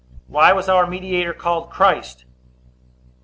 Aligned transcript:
Why 0.25 0.51
was 0.51 0.67
our 0.67 0.87
mediator 0.87 1.31
called 1.35 1.69
Christ? 1.69 2.25